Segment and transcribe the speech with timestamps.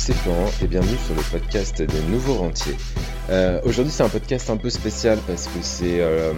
[0.00, 2.74] c'est Florent et bienvenue sur le podcast des nouveaux rentiers.
[3.28, 6.32] Euh, aujourd'hui c'est un podcast un peu spécial parce que c'est euh,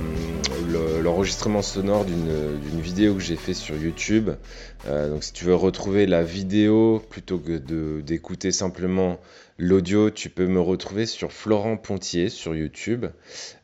[1.01, 4.31] l'enregistrement sonore d'une vidéo que j'ai fait sur YouTube.
[4.89, 7.59] Euh, donc si tu veux retrouver la vidéo plutôt que
[8.01, 9.21] d'écouter simplement
[9.65, 13.07] l'audio, tu peux me retrouver sur Florent Pontier sur YouTube.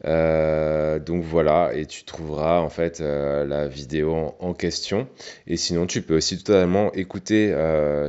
[0.05, 5.09] donc voilà, et tu trouveras en fait la vidéo en, question.
[5.47, 7.55] Et sinon tu peux aussi totalement écouter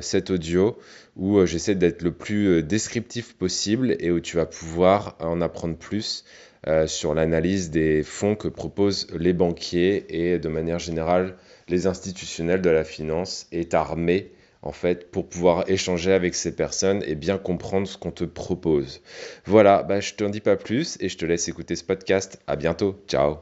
[0.01, 0.77] cet audio
[1.19, 5.41] où euh, j'essaie d'être le plus euh, descriptif possible et où tu vas pouvoir en
[5.41, 6.23] apprendre plus
[6.67, 11.35] euh, sur l'analyse des fonds que proposent les banquiers et de manière générale
[11.67, 14.31] les institutionnels de la finance est armé
[14.61, 19.01] en fait pour pouvoir échanger avec ces personnes et bien comprendre ce qu'on te propose.
[19.45, 22.39] Voilà, bah, je t'en dis pas plus et je te laisse écouter ce podcast.
[22.47, 23.37] À bientôt, ciao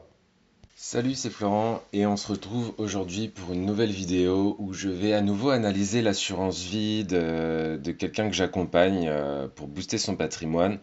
[0.80, 5.11] Salut, c'est Florent et on se retrouve aujourd'hui pour une nouvelle vidéo où je vais
[5.11, 10.78] à nouveau analyser l'assurance vie de, quelqu'un que j'accompagne euh, pour booster son patrimoine.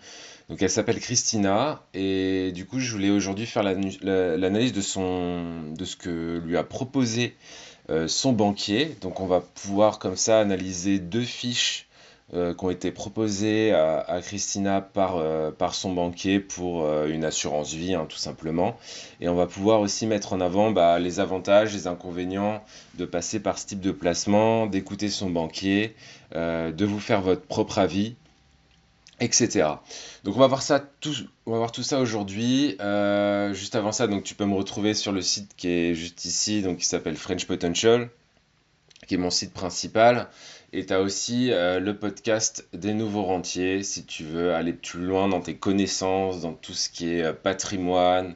[0.49, 6.43] Donc elle s'appelle Christina et du coup je voulais aujourd'hui faire l'analyse de, ce que
[6.45, 7.37] lui a proposé
[8.07, 8.97] son banquier.
[9.01, 11.87] Donc on va pouvoir comme ça analyser deux fiches
[12.33, 17.23] euh, qui ont été proposées à, Christina par, euh, par son banquier pour euh, une
[17.23, 18.79] assurance vie, hein, tout simplement.
[19.21, 23.41] Et on va pouvoir aussi mettre en avant bah, les avantages, les inconvénients de passer
[23.41, 25.95] par ce type de placement, d'écouter son banquier,
[26.35, 28.17] de vous faire votre propre avis,
[29.21, 29.69] etc.
[30.25, 31.15] Donc on va voir ça tout,
[31.47, 32.77] on va voir tout ça aujourd'hui.
[33.53, 36.63] juste avant ça, donc tu peux me retrouver sur le site qui est juste ici,
[36.63, 38.11] donc qui s'appelle French Potential,
[39.07, 40.29] qui est mon site principal.
[40.77, 45.05] Et tu as aussi euh, le podcast des nouveaux rentiers, si tu veux aller plus
[45.05, 48.35] loin dans tes connaissances, dans tout ce qui est euh, patrimoine,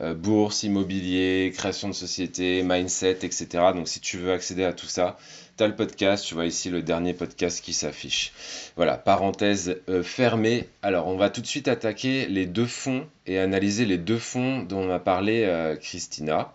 [0.00, 3.48] euh, bourse, immobilier, création de société, mindset, etc.
[3.74, 5.18] Donc si tu veux accéder à tout ça,
[5.60, 8.32] tu as le podcast, tu vois ici le dernier podcast qui s'affiche.
[8.76, 10.68] Voilà, parenthèse fermée.
[10.82, 14.62] Alors on va tout de suite attaquer les deux fonds et analyser les deux fonds
[14.62, 16.52] dont on a parlé Christina.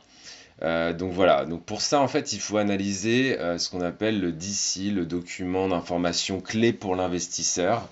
[0.63, 4.21] Euh, donc voilà, donc pour ça en fait il faut analyser euh, ce qu'on appelle
[4.21, 7.89] le DC, le document d'information clé pour l'investisseur.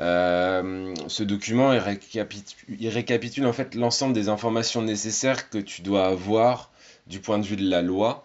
[0.00, 6.70] Euh, ce document il récapitule, en fait l'ensemble des informations nécessaires que tu dois avoir
[7.08, 8.24] du point de vue de la loi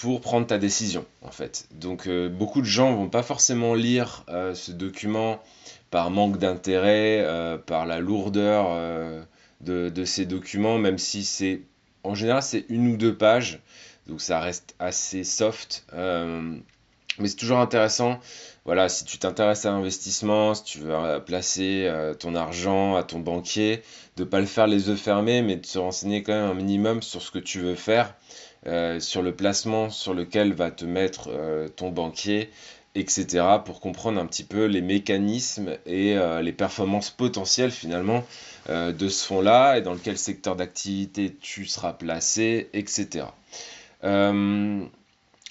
[0.00, 1.68] pour prendre ta décision en fait.
[1.72, 5.40] Donc beaucoup de gens vont pas forcément lire ce document
[5.90, 7.26] par manque d'intérêt,
[7.66, 8.78] par la lourdeur
[9.62, 11.62] de, de, ces documents, même si c'est
[12.04, 13.60] en général, c'est une ou deux pages,
[14.06, 15.86] donc ça reste assez soft.
[17.18, 18.18] Euh, mais c'est toujours intéressant,
[18.64, 23.02] voilà, si tu t'intéresses à l'investissement, si tu veux euh, placer euh, ton argent à
[23.02, 23.82] ton banquier,
[24.16, 26.54] de ne pas le faire les yeux fermés, mais de se renseigner quand même un
[26.54, 28.14] minimum sur ce que tu veux faire,
[28.98, 31.30] sur le placement sur lequel va te mettre
[31.76, 32.50] ton banquier,
[32.96, 38.24] etc., pour comprendre un petit peu les mécanismes et les performances potentielles finalement
[38.70, 43.24] euh, de ce fonds-là et dans quel secteur d'activité tu seras placé, etc.
[44.04, 44.84] Euh,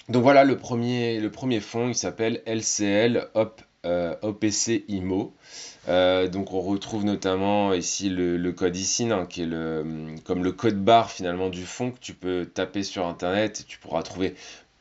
[0.08, 3.28] donc voilà, le premier, le fonds, il s'appelle LCL
[4.22, 5.34] OPC IMO.
[5.86, 9.50] donc on retrouve notamment ici le, code ISIN, hein, qui est
[10.24, 13.78] comme le code barre finalement du fonds que tu peux taper sur Internet et tu
[13.78, 14.34] pourras trouver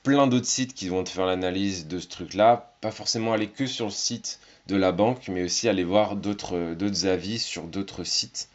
[0.03, 2.71] plein d'autres sites qui vont te faire l'analyse de ce truc-là.
[2.79, 7.05] Pas forcément aller que sur le site de la banque, mais aussi aller voir d'autres
[7.05, 8.49] avis sur d'autres sites.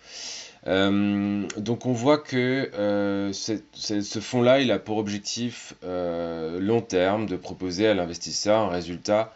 [0.66, 7.26] Euh, donc on voit que euh, ce fonds-là, il a pour objectif euh, long terme
[7.26, 9.34] de proposer à l'investisseur un résultat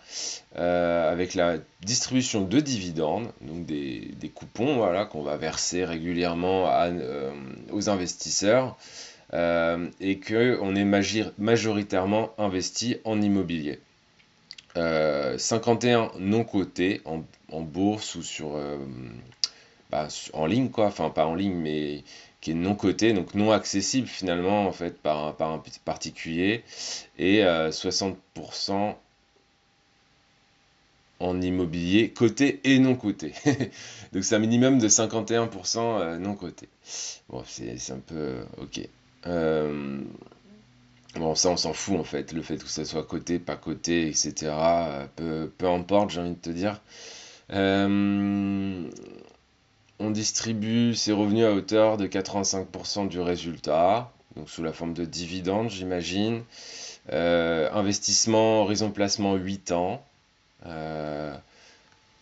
[0.54, 6.70] avec la distribution de dividendes, donc des, coupons voilà, qu'on va verser régulièrement
[7.70, 8.78] aux investisseurs,
[9.34, 13.80] et qu'on est majoritairement investi en immobilier.
[14.76, 18.58] 51 euh, non cotés en, bourse ou sur,
[19.90, 22.04] bah, en ligne quoi, enfin pas en ligne mais
[22.40, 26.64] qui est non coté, donc non accessible finalement en fait par, un particulier
[27.18, 28.16] et 60%
[28.70, 28.92] euh,
[31.18, 33.32] en immobilier coté et non coté.
[34.12, 36.68] donc c'est un minimum de 51% non coté.
[37.28, 38.88] Bon, c'est un peu ok.
[41.18, 44.08] Bon, ça, on s'en fout en fait, le fait que ça soit coté, pas coté,
[44.08, 44.34] etc.
[44.50, 46.82] Euh, peu, peu importe, j'ai envie de te dire.
[47.52, 48.88] Euh,
[49.98, 55.04] on distribue ses revenus à hauteur de 85% du résultat, donc sous la forme de
[55.04, 56.42] dividendes, j'imagine.
[57.12, 60.02] Euh, investissement, horizon placement 8 ans.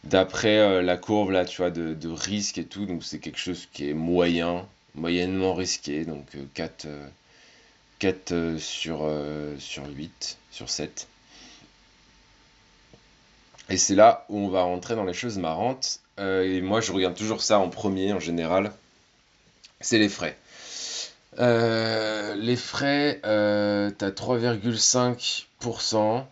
[0.04, 3.88] D'après la courbe là, tu vois, de, risque et tout, donc c'est quelque chose qui
[3.88, 6.86] est moyen, moyennement risqué, donc 4
[7.98, 11.08] 4 euh, sur, euh, sur 8, sur 7.
[13.70, 16.00] Et c'est là où on va rentrer dans les choses marrantes.
[16.18, 18.72] Euh, et moi, je regarde toujours ça en premier en général.
[19.80, 20.36] C'est les frais.
[21.38, 26.24] Euh, les frais, euh, tu as 3,5%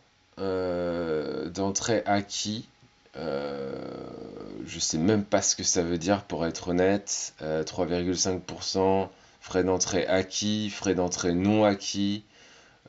[1.52, 2.68] d'entrée acquis.
[3.14, 7.34] je sais même pas ce que ça veut dire pour être honnête.
[7.40, 9.08] 3,5%
[9.40, 12.24] frais d'entrée acquis, frais d'entrée non acquis.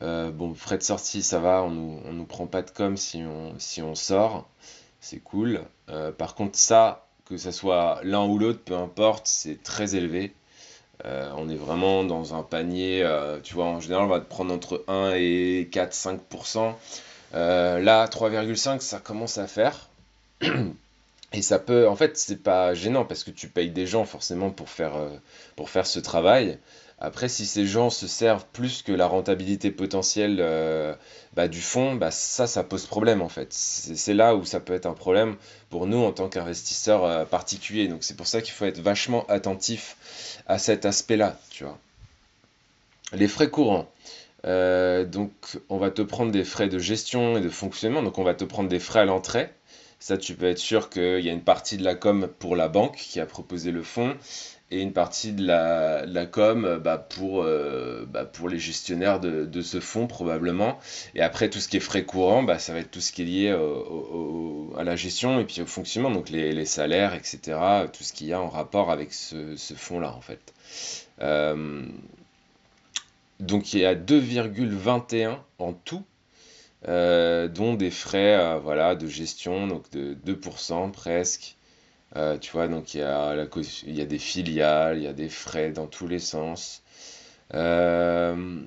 [0.02, 3.24] Euh, bon, frais de sortie, ça va, on nous, nous prend pas de com si
[3.24, 4.50] on sort,
[5.04, 5.62] c'est cool.
[5.90, 10.34] Euh, par contre, ça, que ça soit l'un ou l'autre, peu importe, c'est très élevé.
[11.06, 13.06] Euh, on est vraiment dans un panier,
[13.44, 16.74] tu vois, en général, on va te prendre entre 1 et 4-5%.
[17.34, 19.90] là, 3,5%, ça commence à faire.
[21.36, 24.52] Et ça peut, en fait, c'est pas gênant parce que tu payes des gens forcément
[24.52, 26.60] pour faire ce travail.
[27.00, 30.96] Après, si ces gens se servent plus que la rentabilité potentielle euh,
[31.34, 33.52] bah, du fonds, bah, ça, ça pose problème en fait.
[33.52, 35.36] C'est là où ça peut être un problème
[35.70, 37.88] pour nous en tant qu'investisseurs euh, particuliers.
[37.88, 39.98] Donc c'est pour ça qu'il faut être vachement attentif
[40.48, 41.78] à cet aspect-là, tu vois.
[43.12, 43.90] Les frais courants.
[44.46, 45.32] Euh, donc
[45.70, 48.02] on va te prendre des frais de gestion et de fonctionnement.
[48.02, 49.50] Donc on va te prendre des frais à l'entrée.
[50.00, 52.68] Ça, tu peux être sûr qu'il y a une partie de la com pour la
[52.68, 54.18] banque qui a proposé le fonds
[54.74, 59.80] et une partie de la, com bah, pour, euh, bah, pour les gestionnaires de, ce
[59.80, 60.80] fonds probablement.
[61.16, 63.22] Et après, tout ce qui est frais courants, bah, ça va être tout ce qui
[63.22, 63.50] est lié
[64.78, 67.58] à la gestion et puis au fonctionnement, donc les, salaires, etc.
[67.92, 70.54] Tout ce qu'il y a en rapport avec ce, fonds-là, en fait.
[71.22, 71.84] Euh,
[73.40, 76.04] donc il y a 2,21 en tout.
[76.90, 81.56] Euh, dont des frais euh, voilà, de gestion, donc de 2% presque,
[82.16, 85.88] euh, tu vois, donc il y a, des filiales, il y a des frais dans
[85.88, 86.84] tous les sens.
[87.56, 88.60] Euh,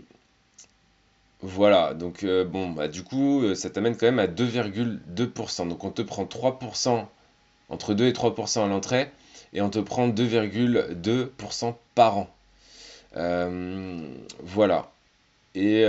[1.42, 5.68] voilà, donc euh, bon, bah, du coup, ça t'amène quand même à 2,2%.
[5.68, 7.06] Donc on te prend 3%,
[7.68, 9.10] entre 2 et 3% à l'entrée,
[9.52, 12.28] et on te prend 2,2% par an.
[14.42, 14.90] voilà.
[15.54, 15.84] Et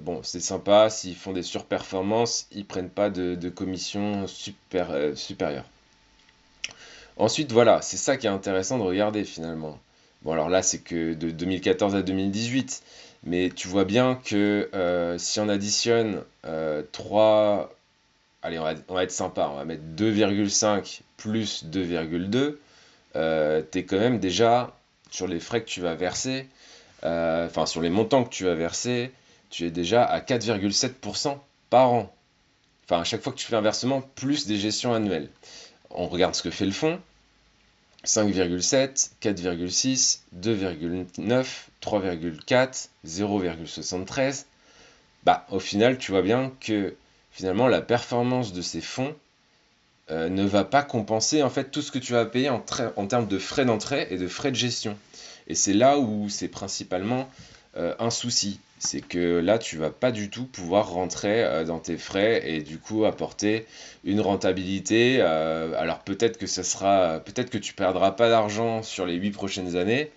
[0.00, 5.64] bon, c'est sympa, s'ils font des surperformances, ils prennent pas de, de commission super, supérieure.
[7.16, 9.78] Ensuite, voilà, c'est ça qui est intéressant de regarder finalement.
[10.22, 12.82] Bon, alors là, c'est que de 2014 à 2018,
[13.24, 16.22] mais tu vois bien que euh, si on additionne
[16.92, 17.64] 3, euh,
[18.42, 22.56] allez, on va, être sympa, on va mettre 2,5 plus 2,2,
[23.16, 24.74] euh, tu es quand même déjà
[25.10, 26.48] sur les frais que tu vas verser,
[27.02, 29.12] enfin sur les montants que tu vas verser,
[29.50, 31.38] tu es déjà à 4,7%
[31.70, 32.12] par an.
[32.86, 35.28] Enfin, à chaque fois que tu fais un versement, plus des gestions annuelles
[35.94, 37.00] on regarde ce que fait le fond.
[38.04, 41.46] 5,7, 4,6, 2,9,
[41.82, 44.44] 3,4, 0,73.
[45.24, 46.94] Bah, au final, tu vois bien que
[47.32, 49.16] finalement la performance de ces fonds
[50.10, 52.62] euh, ne va pas compenser en fait tout ce que tu vas payer en,
[52.96, 54.98] en termes de frais d'entrée et de frais de gestion.
[55.46, 57.28] Et c'est là où c'est principalement
[57.76, 61.78] euh, un souci c'est que là, tu vas pas du tout pouvoir rentrer euh, dans
[61.78, 63.66] tes frais et du coup apporter
[64.04, 65.18] une rentabilité.
[65.20, 69.30] Euh, alors peut-être que ça sera, peut-être que tu perdras pas d'argent sur les 8
[69.30, 70.10] prochaines années,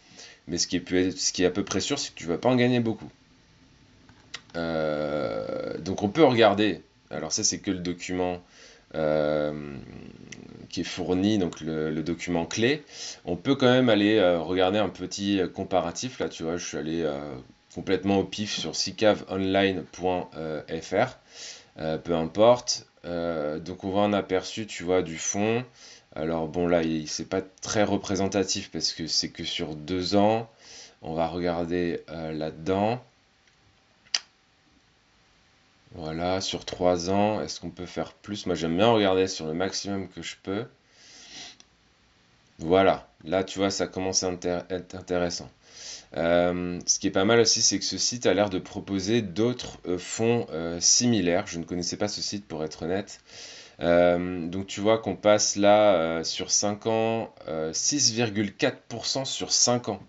[0.47, 2.37] mais ce qui est, ce qui est à peu près sûr, c'est que tu vas
[2.37, 3.09] pas en gagner beaucoup.
[4.55, 6.81] Donc on peut regarder.
[7.11, 8.41] Alors ça, c'est que le document
[8.93, 12.83] qui est fourni, donc le, document clé.
[13.25, 16.19] On peut quand même aller regarder un petit comparatif.
[16.19, 17.09] Là, tu vois, je suis allé
[17.73, 21.17] complètement au pif sur sicaveonline.fr.
[21.79, 22.87] Euh, peu importe.
[23.05, 25.63] Euh, donc on voit un aperçu, tu vois, du fond.
[26.15, 30.49] Alors bon là, c'est pas très représentatif parce que c'est que sur deux ans.
[31.03, 32.99] On va regarder euh, là-dedans.
[35.95, 38.45] Voilà, sur trois ans, est-ce qu'on peut faire plus?
[38.45, 40.65] Moi j'aime bien regarder sur le maximum que je peux.
[42.59, 44.31] Voilà, là tu vois, ça commence à
[44.69, 45.49] être intéressant.
[46.15, 49.21] Euh, ce qui est pas mal aussi, c'est que ce site a l'air de proposer
[49.21, 51.45] d'autres euh, fonds euh, similaires.
[51.47, 53.19] Je ne connaissais pas ce site pour être honnête.
[53.79, 59.99] donc tu vois qu'on passe là sur 5 ans 6,4% sur 5 ans.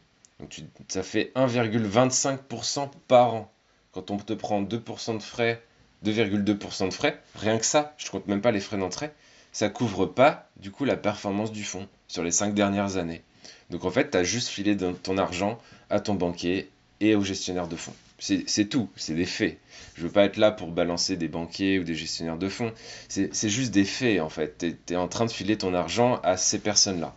[0.40, 0.52] Donc
[0.88, 3.52] ça fait 1,25% par an.
[3.92, 5.62] Quand on te prend 2% de frais,
[6.04, 9.10] 2,2% de frais, rien que ça, je ne compte même pas les frais d'entrée,
[9.52, 13.22] ça couvre pas du coup la performance du fonds sur les 5 dernières années.
[13.70, 15.58] Donc en fait, tu as juste filé ton argent
[15.90, 17.94] à ton banquier et au gestionnaire de fonds.
[18.18, 19.58] C'est tout, c'est des faits.
[19.94, 22.72] Je veux pas être là pour balancer des banquiers ou des gestionnaires de fonds.
[23.08, 24.58] C'est juste des faits en fait.
[24.58, 27.14] Tu es, en train de filer ton argent à ces personnes-là.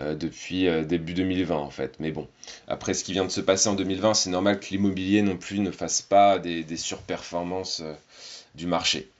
[0.00, 1.96] euh, depuis euh, début 2020 en fait.
[1.98, 2.28] Mais bon,
[2.68, 5.58] après ce qui vient de se passer en 2020, c'est normal que l'immobilier non plus
[5.58, 7.94] ne fasse pas des, surperformances euh,
[8.54, 9.10] du marché.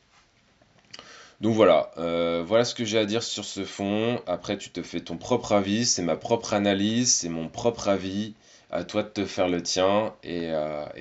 [1.41, 4.21] Donc voilà, voilà ce que j'ai à dire sur ce fond.
[4.27, 8.35] Après, tu te fais ton propre avis, c'est ma propre analyse, c'est mon propre avis.
[8.71, 10.51] À toi de te faire le tien et,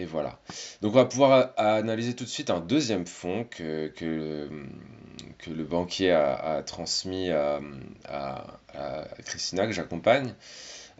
[0.06, 0.40] voilà.
[0.82, 4.50] Donc on va pouvoir analyser tout de suite un deuxième fond que, que,
[5.50, 7.60] le banquier a, transmis à,
[9.26, 10.34] Christina, que j'accompagne.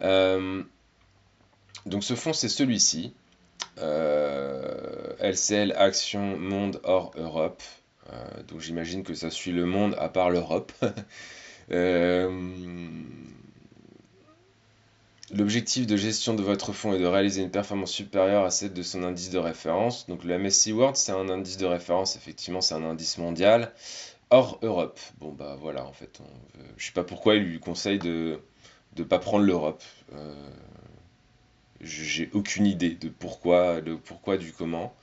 [0.00, 0.62] Euh,
[1.86, 3.14] donc ce fonds, c'est celui-ci.
[3.76, 3.82] LCL
[5.72, 7.62] euh, Action Monde hors Europe.
[8.12, 10.72] Euh, donc j'imagine que ça suit le monde à part l'Europe.
[15.34, 18.82] L'objectif de gestion de votre fonds est de réaliser une performance supérieure à celle de
[18.82, 20.06] son indice de référence.
[20.06, 23.72] Donc le MSCI World, c'est un indice de référence, effectivement, c'est un indice mondial
[24.30, 24.98] hors Europe.
[25.18, 26.20] Bon, bah voilà, en fait.
[26.20, 28.40] On, je sais pas pourquoi il lui conseille de
[28.96, 29.82] ne pas prendre l'Europe.
[30.14, 30.34] Euh,
[31.80, 34.94] j'ai aucune idée de pourquoi, le pourquoi du comment.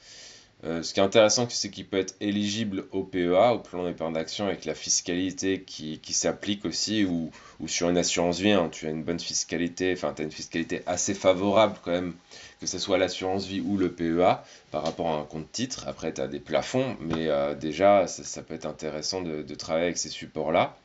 [0.65, 4.13] Euh, ce qui est intéressant, c'est qu'il peut être éligible au PEA, au plan d'épargne
[4.13, 7.31] d'action, avec la fiscalité qui, s'applique aussi, ou,
[7.67, 10.81] sur une assurance vie, hein, tu as une bonne fiscalité, enfin tu as une fiscalité
[10.87, 12.15] assez favorable quand même,
[12.59, 15.87] que ce soit l'assurance vie ou le PEA, par rapport à un compte titre.
[15.87, 19.97] Après, tu as des plafonds, mais euh, déjà, ça, peut être intéressant de, travailler avec
[19.99, 20.75] ces supports-là.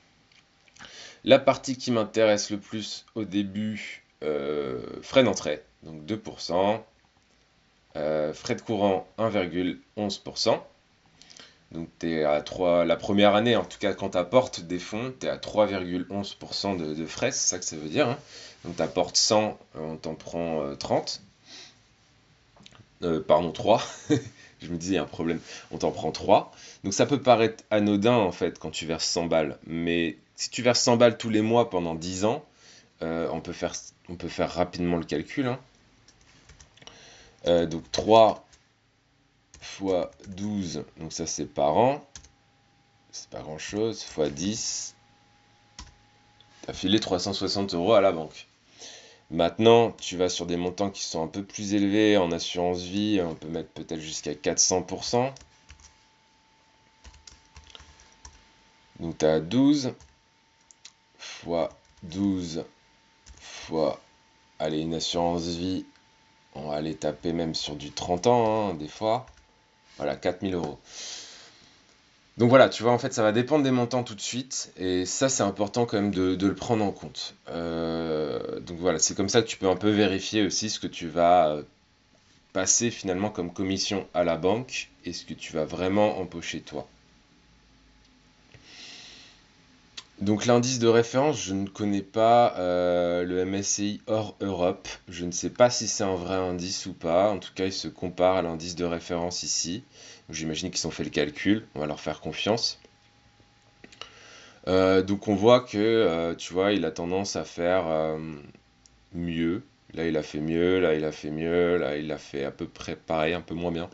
[1.24, 6.80] La partie qui m'intéresse le plus au début, euh, frais d'entrée, donc 2%.
[7.96, 10.58] Euh, frais de courant 1,11%.
[11.72, 14.78] Donc tu es à 3, la première année, en tout cas quand tu apportes des
[14.78, 18.08] fonds, tu es à 3,11% de, frais, c'est ça que ça veut dire.
[18.08, 18.18] Hein.
[18.64, 21.20] Donc tu apportes 100, on t'en prend 30.
[23.02, 23.82] Euh, euh, pardon, 3.
[24.62, 26.52] Je me disais, il y a un problème, on t'en prend 3.
[26.84, 29.58] Donc ça peut paraître anodin en fait quand tu verses 100 balles.
[29.66, 32.44] Mais si tu verses 100 balles tous les mois pendant 10 ans,
[33.00, 33.72] on, peut faire,
[34.08, 35.46] on peut faire rapidement le calcul.
[35.46, 35.58] Hein.
[37.46, 38.46] Euh, donc 3
[39.60, 42.04] fois 12, donc ça c'est par an.
[43.12, 44.02] C'est pas grand chose.
[44.02, 44.94] Fois 10.
[46.62, 48.46] T'as filé 360 euros à la banque.
[49.30, 53.20] Maintenant, tu vas sur des montants qui sont un peu plus élevés en assurance vie.
[53.22, 55.32] On peut mettre peut-être jusqu'à 400%.
[59.00, 59.94] Donc tu as 12
[61.18, 61.70] fois
[62.02, 62.64] 12
[63.38, 64.00] fois,
[64.58, 65.84] allez, une assurance vie
[66.54, 69.26] on va aller taper même sur du 30 ans, hein, des fois.
[69.96, 70.78] Voilà, 4000 euros.
[72.38, 74.72] Donc voilà, tu vois, en fait, ça va dépendre des montants tout de suite.
[74.76, 77.34] Et ça, c'est important quand même de, le prendre en compte.
[77.50, 80.86] Euh, donc voilà, c'est comme ça que tu peux un peu vérifier aussi ce que
[80.86, 81.58] tu vas
[82.52, 86.88] passer finalement comme commission à la banque et ce que tu vas vraiment empocher toi.
[90.20, 94.86] Donc l'indice de référence, je ne connais pas euh, le MSCI hors Europe.
[95.08, 97.30] Je ne sais pas si c'est un vrai indice ou pas.
[97.30, 99.82] En tout cas, il se compare à l'indice de référence ici.
[100.28, 101.66] J'imagine qu'ils ont fait le calcul.
[101.74, 102.78] On va leur faire confiance.
[104.68, 107.86] Euh, donc on voit que, euh, tu vois, il a tendance à faire
[109.14, 109.62] mieux.
[109.94, 110.80] Là, il a fait mieux.
[110.80, 111.78] Là, il a fait mieux.
[111.78, 113.88] Là, il a fait à peu près pareil, un peu moins bien.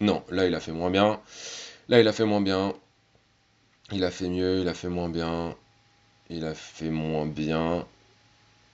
[0.00, 1.20] Non, là, il a fait moins bien.
[1.88, 2.74] Là, il a fait moins bien.
[3.92, 5.56] Il a fait mieux, il a fait moins bien,
[6.30, 7.86] il a fait moins bien,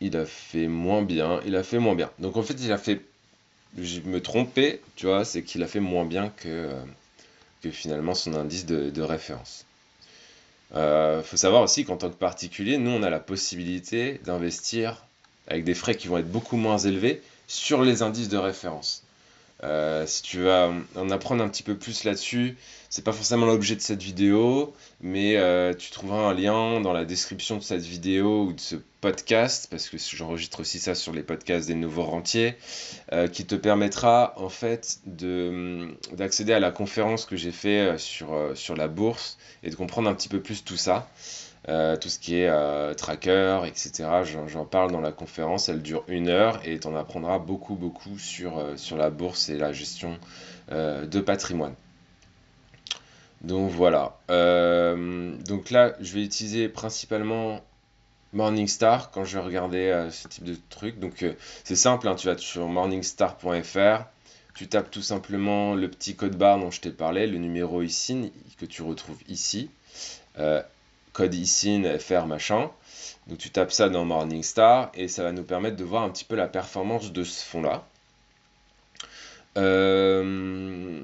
[0.00, 2.10] il a fait moins bien, il a fait moins bien.
[2.18, 3.00] Donc en fait, il a fait.
[3.78, 6.70] Je me trompais, tu vois, c'est qu'il a fait moins bien que,
[7.62, 9.64] que finalement son indice de, référence.
[10.72, 15.04] Il euh, faut savoir aussi qu'en tant que particulier, nous, on a la possibilité d'investir
[15.46, 19.04] avec des frais qui vont être beaucoup moins élevés sur les indices de référence.
[19.64, 20.50] Euh, si tu veux
[20.96, 22.56] en apprendre un petit peu plus là-dessus,
[22.90, 27.04] c'est pas forcément l'objet de cette vidéo, mais euh, tu trouveras un lien dans la
[27.04, 31.22] description de cette vidéo ou de ce podcast, parce que j'enregistre aussi ça sur les
[31.22, 32.56] podcasts des nouveaux rentiers,
[33.12, 38.76] euh, qui te permettra en fait d'accéder à la conférence que j'ai fait sur, sur
[38.76, 41.08] la bourse et de comprendre un petit peu plus tout ça.
[41.70, 44.04] Euh, tout ce qui est euh, tracker, etc.
[44.46, 48.18] J'en parle dans la conférence, elle dure une heure et tu en apprendras beaucoup, beaucoup
[48.18, 50.18] sur, euh, sur la bourse et la gestion
[50.70, 51.74] de patrimoine.
[53.42, 54.16] Donc voilà.
[54.28, 57.60] donc là, je vais utiliser principalement
[58.32, 60.98] Morningstar quand je vais regarder ce type de truc.
[60.98, 61.22] Donc
[61.64, 64.04] c'est simple, hein, tu vas sur morningstar.fr,
[64.54, 68.32] tu tapes tout simplement le petit code barre dont je t'ai parlé, le numéro ici
[68.58, 69.68] que tu retrouves ici
[71.14, 72.70] code ISIN, FR, machin.
[73.26, 76.24] Donc tu tapes ça dans Morningstar et ça va nous permettre de voir un petit
[76.24, 77.86] peu la performance de ce fonds-là.
[79.56, 81.00] Euh,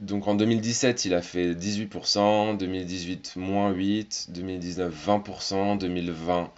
[0.00, 6.50] donc en 2017, il a fait 18%, 2018 moins 8%, 2019 20%, 2020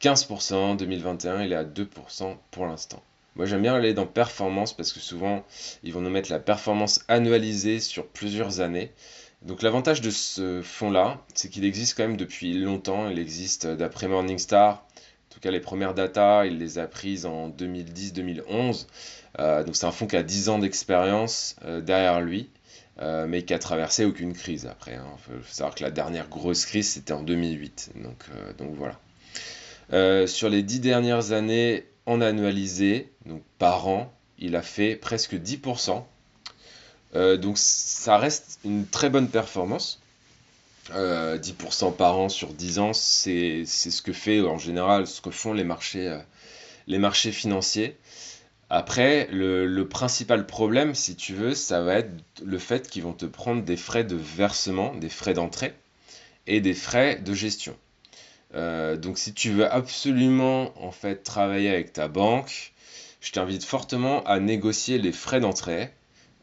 [0.00, 3.02] 15%, 2021 il est à 2% pour l'instant.
[3.36, 5.44] Moi j'aime bien aller dans performance parce que souvent
[5.82, 8.92] ils vont nous mettre la performance annualisée sur plusieurs années.
[9.44, 13.10] Donc l'avantage de ce fonds-là, c'est qu'il existe quand même depuis longtemps.
[13.10, 14.76] Il existe euh, d'après Morningstar.
[14.76, 18.86] En tout cas, les premières datas, il les a prises en 2010-2011.
[19.40, 22.48] Euh, donc c'est un fonds qui a 10 ans d'expérience euh, derrière lui,
[23.00, 24.92] mais qui a traversé aucune crise après.
[24.92, 25.16] Il hein.
[25.18, 27.90] faut savoir que la dernière grosse crise, c'était en 2008.
[27.96, 28.24] Donc,
[28.56, 30.26] donc voilà.
[30.28, 36.04] sur les 10 dernières années, en annualisé, donc par an, il a fait presque 10%.
[37.14, 40.00] Euh, donc ça reste une très bonne performance.
[40.90, 45.30] 10% euh, par an sur 10 ans, c'est ce que fait en général, ce que
[45.30, 46.18] font les marchés, euh,
[46.86, 47.96] les marchés financiers.
[48.68, 52.10] Après, le, principal problème, si tu veux, ça va être
[52.44, 55.74] le fait qu'ils vont te prendre des frais de versement, des frais d'entrée
[56.46, 57.76] et des frais de gestion.
[58.52, 62.72] donc si tu veux absolument en fait travailler avec ta banque,
[63.20, 65.90] je t'invite fortement à négocier les frais d'entrée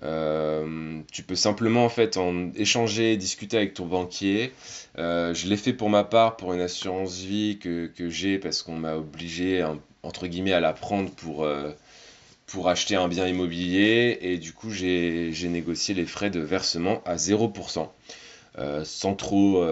[0.03, 4.51] euh, tu peux simplement en fait en échanger, discuter avec ton banquier.
[4.97, 8.75] Euh, je l'ai fait pour ma part pour une assurance vie que, j'ai parce qu'on
[8.75, 9.65] m'a obligé
[10.03, 11.71] entre guillemets à la prendre pour, euh,
[12.47, 17.17] pour acheter un bien immobilier et du coup j'ai négocié les frais de versement à
[17.17, 17.91] 0%.
[18.83, 19.63] sans trop,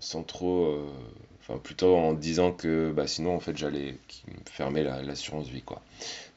[0.00, 0.78] sans trop
[1.40, 3.96] enfin plutôt en disant que bah, sinon en fait j'allais
[4.50, 5.80] fermer l'assurance vie quoi.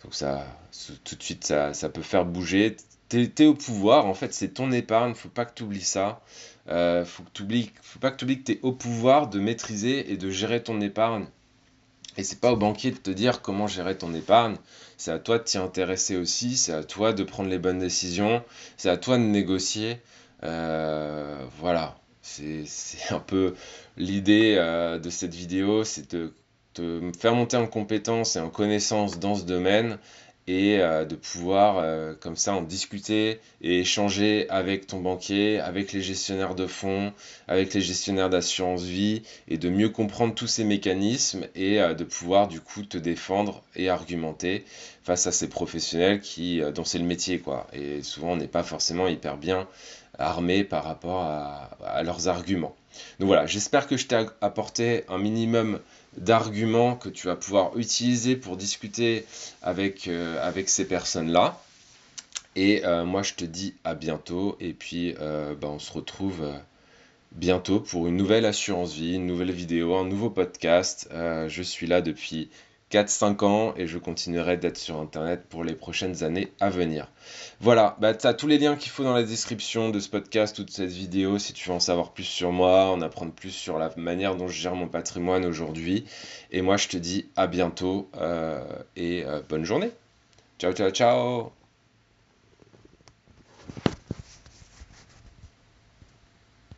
[0.03, 0.45] Donc ça,
[1.03, 2.75] tout de suite, ça, ça peut faire bouger
[3.11, 6.21] t'es au pouvoir, en fait, c'est ton épargne, faut pas que tu oublies ça.
[6.69, 7.23] Euh, faut,
[7.81, 10.63] faut pas que tu oublies que tu es au pouvoir de maîtriser et de gérer
[10.63, 11.25] ton épargne.
[12.17, 14.55] Et c'est pas au banquier de te dire comment gérer ton épargne.
[14.97, 16.57] C'est à toi de t'y intéresser aussi.
[16.57, 18.43] C'est à toi de prendre les bonnes décisions.
[18.77, 20.01] C'est à toi de négocier.
[20.43, 21.97] Euh, voilà.
[22.21, 22.65] C'est
[23.09, 23.55] un peu
[23.97, 25.83] l'idée euh, de cette vidéo.
[25.83, 26.33] C'est de
[26.73, 29.97] te faire monter en compétence et en connaissance dans ce domaine
[30.47, 35.93] et euh, de pouvoir euh, comme ça en discuter et échanger avec ton banquier, avec
[35.93, 37.13] les gestionnaires de fonds,
[37.47, 42.03] avec les gestionnaires d'assurance vie et de mieux comprendre tous ces mécanismes et euh, de
[42.03, 44.65] pouvoir du coup te défendre et argumenter
[45.03, 48.63] face à ces professionnels qui dont c'est le métier quoi et souvent on n'est pas
[48.63, 49.67] forcément hyper bien
[50.19, 52.75] armé par rapport à leurs arguments.
[53.19, 55.79] Donc voilà, j'espère que je t'ai apporté un minimum
[56.17, 59.26] d'arguments que tu vas pouvoir utiliser pour discuter
[59.62, 61.62] avec, euh, avec ces personnes-là.
[62.56, 64.58] Et euh, moi, je te dis à bientôt.
[64.60, 66.52] Et puis, euh, bah, on se retrouve
[67.32, 71.10] bientôt pour une nouvelle assurance vie, une nouvelle vidéo, un nouveau podcast.
[71.12, 72.50] je suis là depuis
[72.91, 77.08] 4-5 ans et je continuerai d'être sur Internet pour les prochaines années à venir.
[77.60, 80.60] Voilà, bah, tu as tous les liens qu'il faut dans la description de ce podcast
[80.60, 83.51] ou de cette vidéo si tu veux en savoir plus sur moi, en apprendre plus
[83.51, 86.06] sur la manière dont je gère mon patrimoine aujourd'hui.
[86.51, 88.63] Et moi, je te dis à bientôt euh,
[88.95, 89.91] et euh, bonne journée.
[90.60, 91.61] Ciao, ciao, ciao